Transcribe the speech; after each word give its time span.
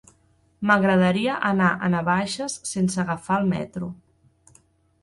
M'agradaria 0.69 1.35
anar 1.49 1.67
a 1.73 1.91
Navaixes 1.97 2.57
sense 2.73 3.05
agafar 3.05 3.39
el 3.45 3.53
metro. 3.57 3.93